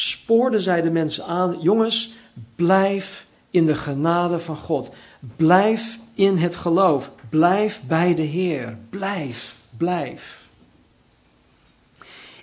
[0.00, 2.12] spoorden zij de mensen aan: jongens,
[2.56, 4.90] blijf in de genade van God.
[5.36, 7.10] Blijf in het geloof.
[7.28, 8.78] Blijf bij de Heer.
[8.90, 10.46] Blijf, blijf.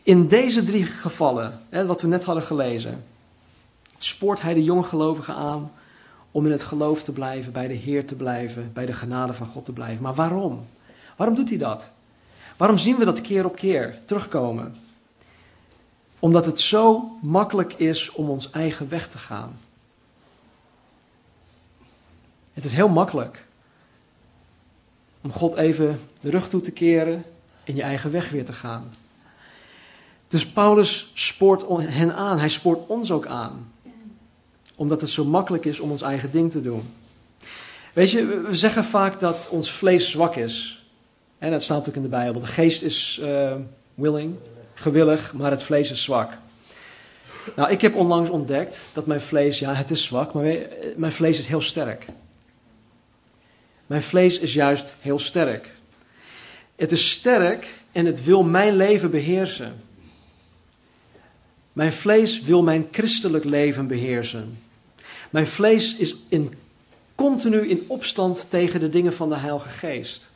[0.04, 3.04] In deze drie gevallen, hè, wat we net hadden gelezen,
[3.98, 5.72] spoort hij de jonge gelovigen aan
[6.32, 9.48] om in het geloof te blijven, bij de Heer te blijven, bij de genade van
[9.48, 10.04] God te blijven.
[10.04, 10.66] Maar waarom?
[11.16, 11.90] Waarom doet hij dat?
[12.58, 14.76] Waarom zien we dat keer op keer terugkomen?
[16.26, 19.60] Omdat het zo makkelijk is om ons eigen weg te gaan.
[22.54, 23.46] Het is heel makkelijk
[25.22, 27.24] om God even de rug toe te keren
[27.64, 28.94] en je eigen weg weer te gaan.
[30.28, 33.72] Dus Paulus spoort hen aan, hij spoort ons ook aan
[34.76, 36.94] Omdat het zo makkelijk is om ons eigen ding te doen.
[37.94, 40.86] Weet je, we zeggen vaak dat ons vlees zwak is.
[41.38, 42.42] En dat staat ook in de Bijbel.
[42.42, 43.56] De geest is uh,
[43.94, 44.36] willing,
[44.76, 46.32] gewillig, maar het vlees is zwak.
[47.56, 50.44] Nou, ik heb onlangs ontdekt dat mijn vlees, ja, het is zwak, maar
[50.96, 52.06] mijn vlees is heel sterk.
[53.86, 55.74] Mijn vlees is juist heel sterk.
[56.76, 59.84] Het is sterk en het wil mijn leven beheersen.
[61.74, 64.60] Mijn vlees wil mijn christelijk leven beheersen.
[65.30, 66.54] Mijn vlees is in,
[67.16, 70.30] continu in opstand tegen de dingen van de Heilige Geest.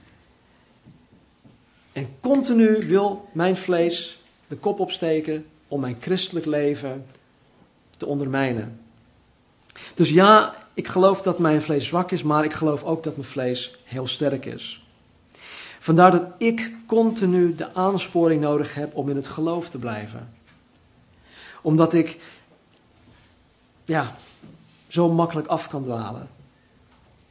[1.92, 4.19] En continu wil mijn vlees
[4.50, 7.06] de kop opsteken om mijn christelijk leven
[7.98, 8.80] te ondermijnen.
[9.94, 13.28] Dus ja, ik geloof dat mijn vlees zwak is, maar ik geloof ook dat mijn
[13.28, 14.84] vlees heel sterk is.
[15.80, 20.34] Vandaar dat ik continu de aansporing nodig heb om in het geloof te blijven.
[21.62, 22.20] Omdat ik
[23.86, 24.16] ja,
[24.88, 26.30] zo makkelijk af kan dwalen.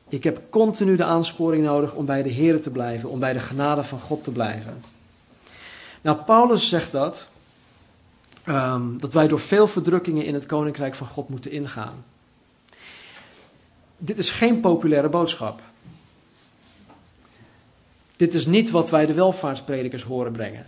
[0.08, 3.38] Ik heb continu de aansporing nodig om bij de Heer te blijven, om bij de
[3.38, 4.82] genade van God te blijven.
[6.00, 7.26] Nou, Paulus zegt dat,
[8.48, 12.04] um, dat wij door veel verdrukkingen in het koninkrijk van God moeten ingaan.
[13.98, 15.60] Dit is geen populaire boodschap.
[18.16, 20.66] Dit is niet wat wij de welvaartspredikers horen brengen.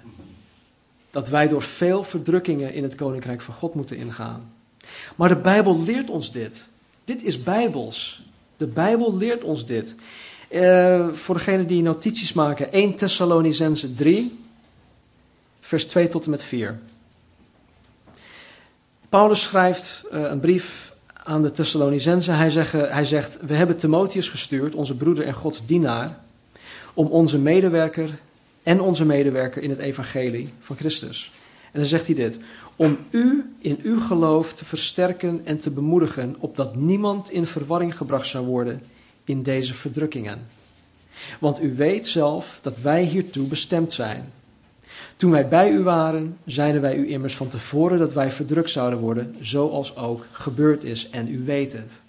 [1.11, 4.53] Dat wij door veel verdrukkingen in het koninkrijk van God moeten ingaan.
[5.17, 6.67] Maar de Bijbel leert ons dit.
[7.05, 8.23] Dit is bijbels.
[8.57, 9.95] De Bijbel leert ons dit.
[10.51, 14.40] Uh, voor degenen die notities maken, 1 Thessalonicense 3,
[15.71, 16.79] vers 2 tot en met 4.
[19.09, 20.93] Paulus schrijft uh, een brief
[21.25, 22.31] aan de Thessalonicense.
[22.31, 26.19] Hij, hij zegt, we hebben Timotheus gestuurd, onze broeder en Gods dienaar,
[26.95, 28.19] om onze medewerker
[28.63, 31.33] en onze medewerker in het evangelie van Christus.
[31.73, 32.39] En dan zegt hij dit,
[32.77, 38.27] om u in uw geloof te versterken en te bemoedigen, opdat niemand in verwarring gebracht
[38.27, 38.83] zou worden
[39.25, 40.47] in deze verdrukkingen.
[41.39, 44.33] Want u weet zelf dat wij hiertoe bestemd zijn.
[45.21, 48.99] Toen wij bij u waren, zeiden wij u immers van tevoren dat wij verdrukt zouden
[48.99, 52.01] worden, zoals ook gebeurd is, en u weet het.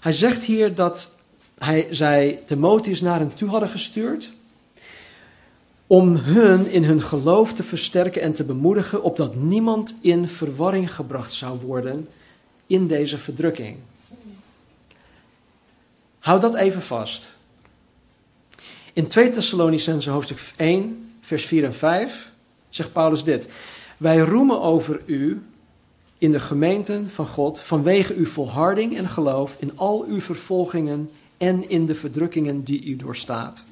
[0.00, 1.10] Hij zegt hier dat
[1.58, 4.30] hij, zij Timotheus naar hen toe hadden gestuurd,
[5.86, 11.32] om hun in hun geloof te versterken en te bemoedigen, opdat niemand in verwarring gebracht
[11.32, 12.08] zou worden
[12.66, 13.76] in deze verdrukking.
[16.18, 17.34] Houd dat even vast.
[18.92, 22.30] In 2 Thessalonicense hoofdstuk 1, vers 4 en 5
[22.68, 23.48] zegt Paulus dit.
[23.96, 25.42] Wij roemen over u
[26.18, 31.68] in de gemeenten van God vanwege uw volharding en geloof in al uw vervolgingen en
[31.68, 33.64] in de verdrukkingen die u doorstaat.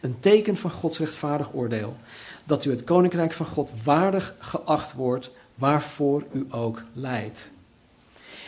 [0.00, 1.96] Een teken van Gods rechtvaardig oordeel,
[2.44, 7.50] dat u het koninkrijk van God waardig geacht wordt, waarvoor u ook leidt.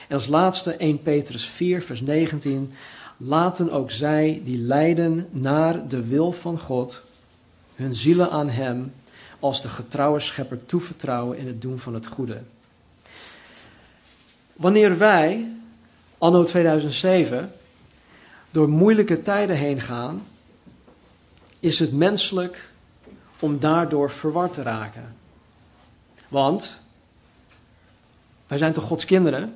[0.09, 2.73] En als laatste 1 Petrus 4, vers 19.
[3.17, 7.03] Laten ook zij die lijden naar de wil van God,
[7.75, 8.93] hun zielen aan Hem,
[9.41, 12.43] als de getrouwe schepper toevertrouwen in het doen van het goede.
[14.53, 15.51] Wanneer wij,
[16.19, 17.53] anno 2007,
[18.51, 20.27] door moeilijke tijden heen gaan,
[21.61, 22.71] is het menselijk
[23.39, 25.17] om daardoor verward te raken.
[26.29, 26.79] Want
[28.47, 29.55] wij zijn toch Gods kinderen?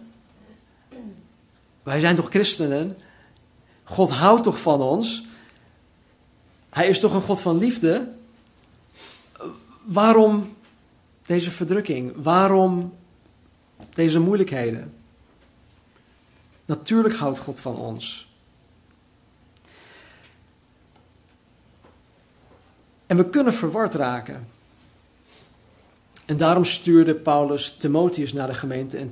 [1.83, 2.96] Wij zijn toch christenen?
[3.85, 5.25] God houdt toch van ons?
[6.76, 8.12] Hij is toch een God van liefde?
[9.84, 10.56] Waarom
[11.26, 12.12] deze verdrukking?
[12.16, 12.94] Waarom
[13.94, 14.94] deze moeilijkheden?
[16.64, 18.28] Natuurlijk houdt God van ons.
[23.06, 24.48] En we kunnen verward raken.
[26.24, 29.10] En daarom stuurde Paulus Timotheus naar de gemeente in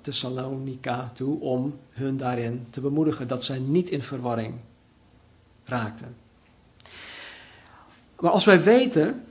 [0.00, 4.54] Thessalonica toe om hun daarin te bemoedigen dat zij niet in verwarring
[5.64, 6.25] raakten.
[8.20, 9.24] Maar als wij weten,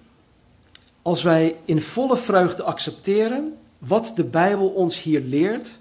[1.01, 5.77] als wij in volle vreugde accepteren wat de Bijbel ons hier leert,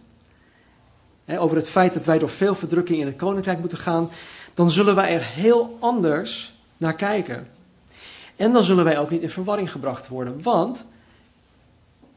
[1.25, 4.11] hè, over het feit dat wij door veel verdrukking in het koninkrijk moeten gaan,
[4.55, 7.49] dan zullen wij er heel anders naar kijken.
[8.37, 10.85] En dan zullen wij ook niet in verwarring gebracht worden, want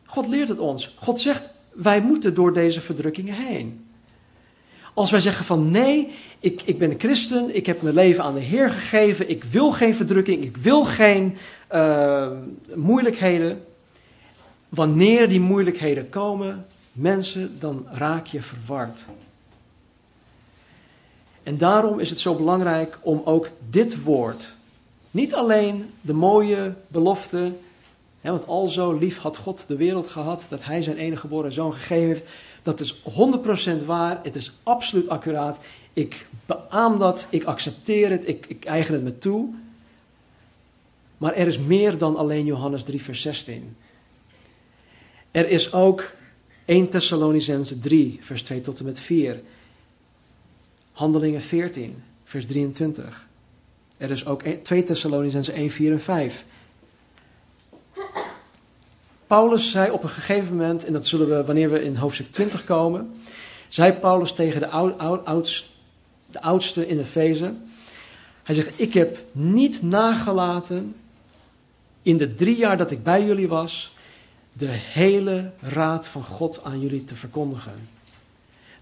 [0.05, 0.95] God leert het ons.
[0.99, 3.86] God zegt, wij moeten door deze verdrukkingen heen.
[4.97, 8.33] Als wij zeggen van nee, ik, ik ben een christen, ik heb mijn leven aan
[8.33, 11.37] de Heer gegeven, ik wil geen verdrukking, ik wil geen
[11.73, 12.31] uh,
[12.75, 13.65] moeilijkheden.
[14.69, 19.05] Wanneer die moeilijkheden komen, mensen, dan raak je verward.
[21.43, 24.55] En daarom is het zo belangrijk om ook dit woord
[25.11, 27.51] niet alleen de mooie belofte,
[28.21, 31.51] hè, want al zo lief had God de wereld gehad dat hij zijn enige geboren
[31.51, 32.25] zoon gegeven heeft.
[32.67, 32.95] Dat is
[33.81, 35.59] 100% waar, het is absoluut accuraat.
[35.93, 39.49] Ik beaam dat, ik accepteer het, ik, ik eigen het me toe.
[41.17, 43.75] Maar er is meer dan alleen Johannes 3, vers 16.
[45.31, 46.11] Er is ook
[46.65, 49.41] 1 Thessalonicense 3, vers 2 tot en met 4.
[50.91, 53.27] Handelingen 14, vers 23.
[53.97, 56.45] Er is ook 2 Thessalonicense 1, 4 en 5.
[59.27, 62.63] Paulus zei op een gegeven moment, en dat zullen we wanneer we in hoofdstuk 20
[62.63, 63.21] komen,
[63.67, 65.73] zei Paulus tegen de, oud,
[66.31, 67.69] de oudste in de Fezen.
[68.43, 70.95] Hij zegt, ik heb niet nagelaten
[72.01, 73.95] in de drie jaar dat ik bij jullie was,
[74.53, 77.89] de hele raad van God aan jullie te verkondigen.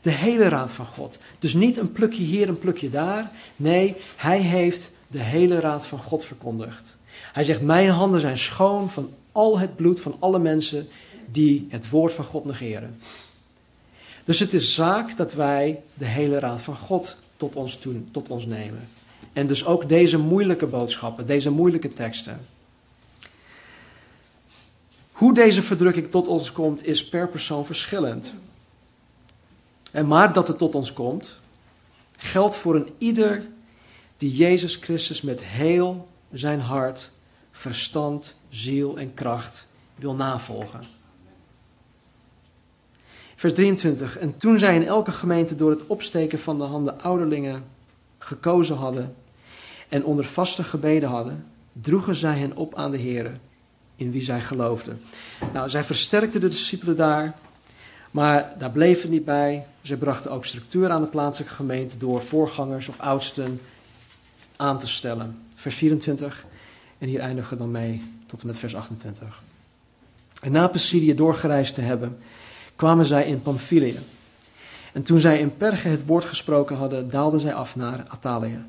[0.01, 1.17] De hele raad van God.
[1.39, 3.31] Dus niet een plukje hier, een plukje daar.
[3.55, 6.95] Nee, hij heeft de hele raad van God verkondigd.
[7.33, 10.87] Hij zegt: Mijn handen zijn schoon van al het bloed van alle mensen
[11.31, 12.99] die het woord van God negeren.
[14.23, 17.79] Dus het is zaak dat wij de hele raad van God tot ons,
[18.11, 18.89] tot ons nemen.
[19.33, 22.45] En dus ook deze moeilijke boodschappen, deze moeilijke teksten.
[25.11, 28.33] Hoe deze verdrukking tot ons komt, is per persoon verschillend.
[29.91, 31.35] En maar dat het tot ons komt,
[32.17, 33.47] geldt voor een ieder
[34.17, 37.11] die Jezus Christus met heel zijn hart,
[37.51, 39.65] verstand, ziel en kracht
[39.95, 40.81] wil navolgen.
[43.35, 44.17] Vers 23.
[44.17, 47.63] En toen zij in elke gemeente door het opsteken van de handen ouderlingen
[48.17, 49.15] gekozen hadden
[49.89, 53.31] en onder vaste gebeden hadden, droegen zij hen op aan de Here
[53.95, 55.01] in wie zij geloofden.
[55.53, 57.35] Nou, zij versterkten de discipelen daar,
[58.11, 59.65] maar daar bleef het niet bij.
[59.81, 63.61] Zij brachten ook structuur aan de plaatselijke gemeente door voorgangers of oudsten
[64.55, 65.39] aan te stellen.
[65.55, 66.45] Vers 24,
[66.97, 69.41] en hier eindigen we dan mee tot en met vers 28.
[70.41, 72.17] En na Pisidië doorgereisd te hebben,
[72.75, 73.99] kwamen zij in Pamphylië.
[74.93, 78.59] En toen zij in Perge het woord gesproken hadden, daalden zij af naar Atalië.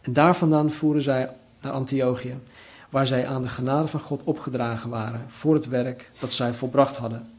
[0.00, 2.38] En daar vandaan voeren zij naar Antiochië
[2.90, 6.96] waar zij aan de genade van God opgedragen waren voor het werk dat zij volbracht
[6.96, 7.30] hadden.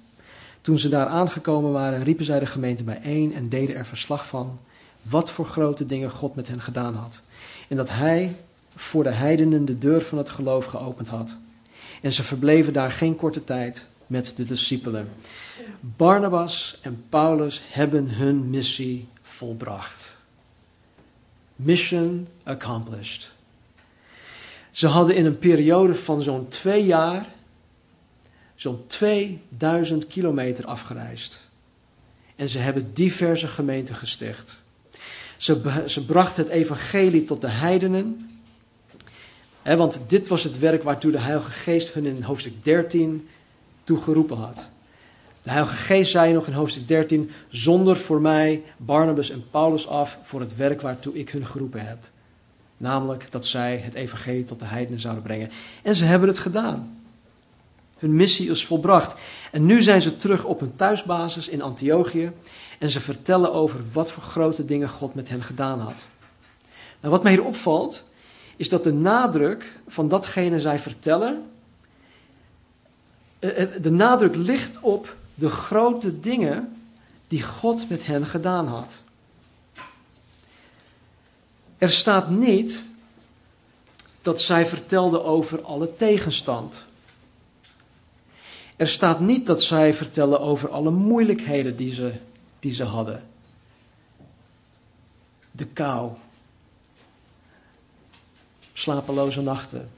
[0.62, 4.60] Toen ze daar aangekomen waren, riepen zij de gemeente bijeen en deden er verslag van
[5.02, 7.20] wat voor grote dingen God met hen gedaan had.
[7.68, 8.36] En dat hij
[8.78, 11.38] voor de heidenen de deur van het geloof geopend had.
[12.02, 15.10] En ze verbleven daar geen korte tijd met de discipelen.
[15.80, 20.16] Barnabas en Paulus hebben hun missie volbracht.
[21.56, 23.32] Mission accomplished.
[24.72, 27.26] Ze hadden in een periode van zo'n twee jaar
[28.56, 31.42] zo'n 2000 kilometer afgereisd.
[32.36, 34.58] En ze hebben diverse gemeenten gesticht.
[35.38, 38.37] Ze, ze brachten het evangelie tot de heidenen.
[39.76, 43.28] Want dit was het werk waartoe de Heilige Geest hun in hoofdstuk 13
[43.84, 44.68] toegeroepen had.
[45.44, 50.20] De Heilige Geest zei nog in hoofdstuk 13: Zonder voor mij Barnabas en Paulus af
[50.24, 51.98] voor het werk waartoe ik hun geroepen heb.
[52.78, 55.52] Namelijk dat zij het evangelie tot de heidenen zouden brengen.
[55.84, 57.02] En ze hebben het gedaan.
[57.98, 59.16] Hun missie is volbracht.
[59.52, 62.32] En nu zijn ze terug op hun thuisbasis in Antiochië.
[62.80, 66.08] En ze vertellen over wat voor grote dingen God met hen gedaan had.
[67.00, 68.04] Nou, wat mij hier opvalt,
[68.58, 71.50] is dat de nadruk van datgene zij vertellen.
[73.40, 76.82] Eh, eh, de nadruk ligt op de grote dingen
[77.28, 78.98] die God met hen gedaan had.
[81.78, 82.84] Er staat niet
[84.22, 86.86] dat zij vertelde over alle tegenstand.
[88.76, 92.14] Er staat niet dat zij vertellen over alle moeilijkheden die ze,
[92.60, 93.24] die ze hadden.
[95.52, 96.12] De kou.
[98.78, 99.90] Slapeloze nachten.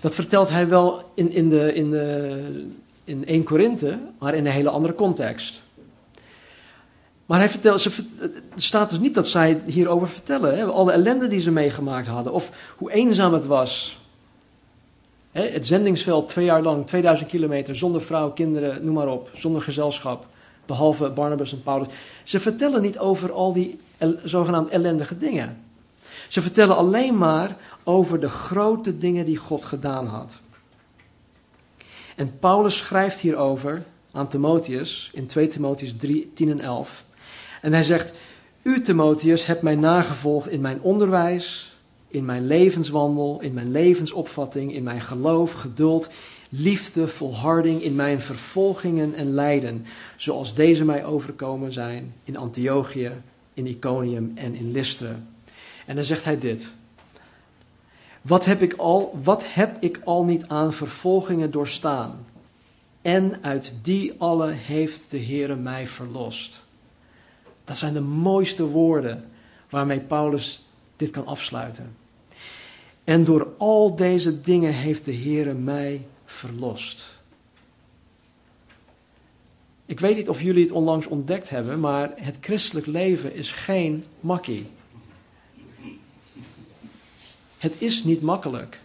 [0.00, 2.66] Dat vertelt hij wel in, in, de, in, de,
[3.04, 5.62] in 1 Korinthe, maar in een hele andere context.
[7.26, 10.56] Maar hij vertelt, ze, het staat dus niet dat zij hierover vertellen.
[10.56, 10.64] Hè?
[10.64, 12.32] Alle ellende die ze meegemaakt hadden.
[12.32, 13.98] Of hoe eenzaam het was.
[15.32, 15.48] Hè?
[15.48, 19.30] Het zendingsveld twee jaar lang, 2000 kilometer, zonder vrouw, kinderen, noem maar op.
[19.34, 20.26] Zonder gezelschap.
[20.66, 21.88] Behalve Barnabas en Paulus.
[22.24, 23.78] Ze vertellen niet over al die
[24.24, 25.70] zogenaamd ellendige dingen.
[26.32, 30.40] Ze vertellen alleen maar over de grote dingen die God gedaan had.
[32.16, 37.04] En Paulus schrijft hierover aan Timotheus in 2 Timotheus 3, 10 en 11.
[37.62, 38.12] En hij zegt,
[38.62, 41.76] u Timotheus hebt mij nagevolgd in mijn onderwijs,
[42.08, 46.08] in mijn levenswandel, in mijn levensopvatting, in mijn geloof, geduld,
[46.48, 53.12] liefde, volharding, in mijn vervolgingen en lijden, zoals deze mij overkomen zijn in Antiochië,
[53.54, 55.20] in Iconium en in Lystra.
[55.86, 56.70] En dan zegt hij dit.
[58.22, 62.26] Wat heb ik al, wat heb ik al niet aan vervolgingen doorstaan?
[63.02, 66.62] En uit die alle heeft de Heere mij verlost.
[67.64, 69.30] Dat zijn de mooiste woorden
[69.70, 70.66] waarmee Paulus
[70.96, 71.96] dit kan afsluiten.
[73.04, 77.20] En door al deze dingen heeft de Heere mij verlost.
[79.86, 84.04] Ik weet niet of jullie het onlangs ontdekt hebben, maar het christelijk leven is geen
[84.20, 84.66] makkie.
[87.62, 88.78] Het is niet makkelijk.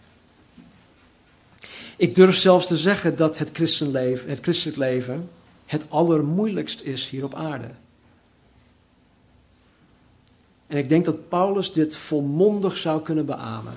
[1.96, 5.30] Ik durf zelfs te zeggen dat het, christenleven, het christelijk leven
[5.66, 7.70] het allermoeilijkst is hier op aarde.
[10.66, 13.74] En ik denk dat Paulus dit volmondig zou kunnen beamen.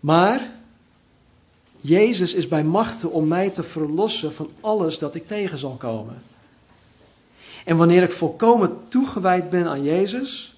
[0.00, 0.50] Maar
[1.80, 6.22] Jezus is bij machten om mij te verlossen van alles dat ik tegen zal komen.
[7.64, 10.55] En wanneer ik volkomen toegewijd ben aan Jezus,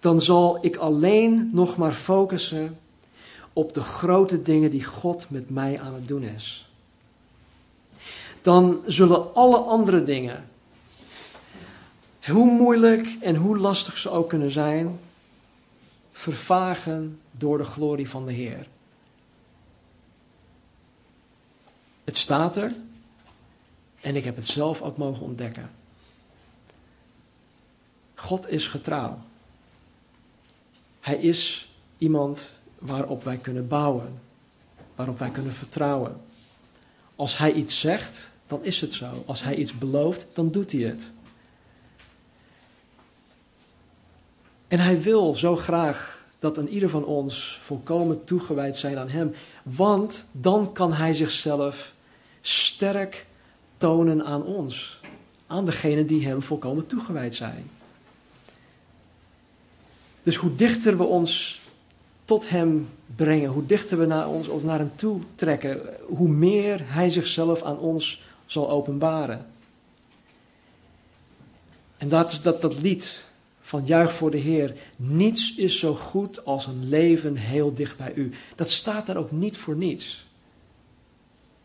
[0.00, 2.78] dan zal ik alleen nog maar focussen
[3.52, 6.70] op de grote dingen die God met mij aan het doen is.
[8.42, 10.48] Dan zullen alle andere dingen,
[12.24, 14.98] hoe moeilijk en hoe lastig ze ook kunnen zijn,
[16.12, 18.66] vervagen door de glorie van de Heer.
[22.04, 22.74] Het staat er
[24.00, 25.70] en ik heb het zelf ook mogen ontdekken.
[28.14, 29.18] God is getrouw.
[31.06, 34.20] Hij is iemand waarop wij kunnen bouwen,
[34.94, 36.20] waarop wij kunnen vertrouwen.
[37.16, 39.22] Als Hij iets zegt, dan is het zo.
[39.26, 41.10] Als Hij iets belooft, dan doet Hij het.
[44.68, 49.32] En Hij wil zo graag dat een ieder van ons volkomen toegewijd zijn aan Hem,
[49.62, 51.92] want dan kan Hij zichzelf
[52.40, 53.26] sterk
[53.76, 55.00] tonen aan ons,
[55.46, 57.75] aan degenen die Hem volkomen toegewijd zijn.
[60.26, 61.60] Dus hoe dichter we ons
[62.24, 67.10] tot Hem brengen, hoe dichter we naar, ons, naar Hem toe trekken, hoe meer Hij
[67.10, 69.46] zichzelf aan ons zal openbaren.
[71.96, 73.24] En dat is dat, dat lied
[73.60, 74.74] van Juich voor de Heer.
[74.96, 78.32] Niets is zo goed als een leven heel dicht bij U.
[78.54, 80.26] Dat staat daar ook niet voor niets.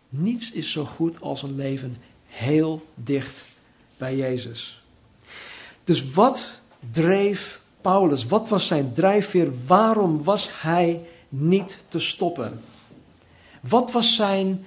[0.09, 3.43] Niets is zo goed als een leven heel dicht
[3.97, 4.83] bij Jezus.
[5.83, 6.51] Dus wat
[6.91, 8.25] dreef Paulus?
[8.25, 9.65] Wat was zijn drijfveer?
[9.65, 12.61] Waarom was hij niet te stoppen?
[13.61, 14.65] Wat was zijn,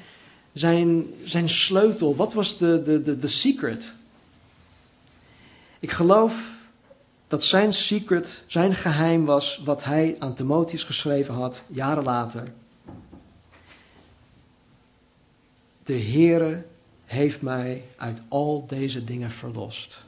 [0.52, 2.16] zijn, zijn sleutel?
[2.16, 3.92] Wat was de, de, de, de secret?
[5.78, 6.52] Ik geloof
[7.28, 12.52] dat zijn secret, zijn geheim was wat hij aan Timotheus geschreven had, jaren later.
[15.82, 16.64] De Heere
[17.04, 20.04] heeft mij uit al deze dingen verlost.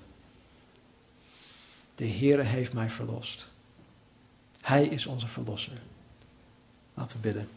[1.96, 3.46] De Heere heeft mij verlost.
[4.60, 5.78] Hij is onze verlosser.
[6.94, 7.48] Laten we bidden.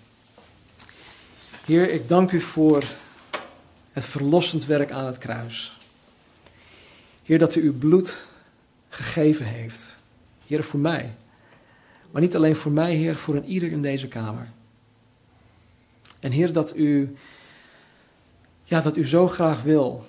[1.66, 2.84] Heer, ik dank u voor
[3.92, 5.78] het verlossend werk aan het kruis.
[7.24, 8.28] Heer, dat u uw bloed
[8.90, 9.96] gegeven heeft.
[10.48, 11.14] Heer, voor mij.
[12.12, 14.48] Maar niet alleen voor mij, Heer, voor een ieder in deze kamer.
[16.20, 17.16] En Heer, dat u,
[18.64, 20.06] ja, dat u zo graag wil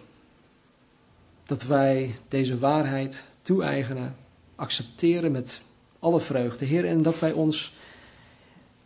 [1.46, 4.16] dat wij deze waarheid toe-eigenen,
[4.55, 5.61] accepteren met
[5.98, 7.72] alle vreugde, Heer, en dat wij ons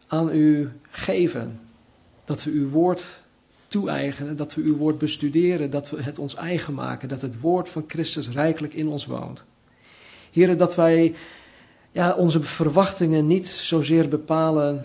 [0.06, 1.60] aan u geven.
[2.24, 3.22] Dat we uw woord
[3.68, 7.68] toe-eigenen, dat we uw woord bestuderen, dat we het ons eigen maken, dat het woord
[7.68, 9.44] van Christus rijkelijk in ons woont.
[10.30, 11.14] Heren, dat wij
[11.92, 14.84] ja, onze verwachtingen niet zozeer bepalen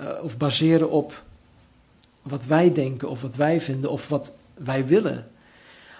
[0.00, 1.24] uh, of baseren op
[2.22, 5.30] wat wij denken of wat wij vinden of wat wij willen.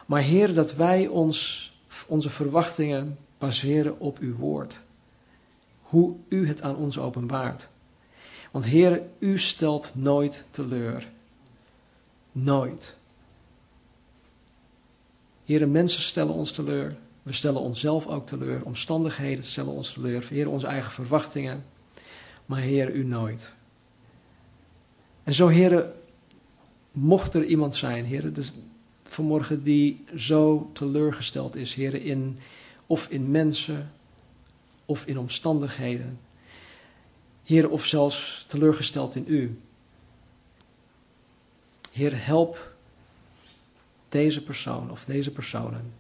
[0.07, 1.68] Maar Heer, dat wij ons,
[2.07, 4.81] onze verwachtingen baseren op uw woord.
[5.81, 7.69] Hoe u het aan ons openbaart.
[8.51, 11.09] Want Heer, u stelt nooit teleur.
[12.33, 12.97] Nooit.
[15.45, 16.97] Heer, mensen stellen ons teleur.
[17.23, 18.65] We stellen onszelf ook teleur.
[18.65, 20.27] Omstandigheden stellen ons teleur.
[20.29, 21.65] Heer, onze eigen verwachtingen.
[22.47, 23.53] Maar Heer, u nooit.
[25.25, 25.87] En zo, Heer,
[26.93, 28.53] mocht er iemand zijn, Heer, dus
[29.11, 32.39] vanmorgen die zo teleurgesteld is, Heer, in,
[32.87, 33.93] of in mensen,
[34.85, 36.19] of in omstandigheden.
[37.45, 39.59] Heer, of zelfs teleurgesteld in u.
[41.93, 42.77] Heer, help
[44.09, 45.93] deze persoon of deze personen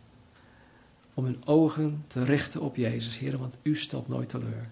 [1.14, 4.70] om hun ogen te richten op Jezus, Heer, want u stelt nooit teleur.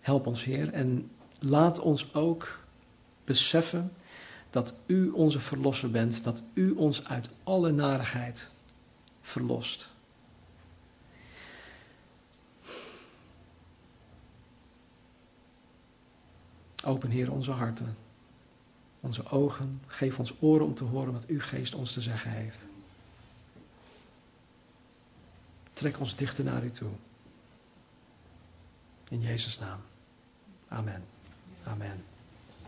[0.00, 2.59] Help ons, Heer, en laat ons ook
[3.30, 3.92] beseffen
[4.50, 8.48] dat u onze verlosser bent, dat u ons uit alle narigheid
[9.20, 9.88] verlost.
[16.84, 17.96] open, Heer, onze harten,
[19.00, 19.80] onze ogen.
[19.86, 22.66] Geef ons oren om te horen wat uw geest ons te zeggen heeft.
[25.72, 26.90] Trek ons dichter naar u toe.
[29.08, 29.80] In Jezus' naam.
[30.68, 31.04] Amen.
[31.64, 32.09] Amen.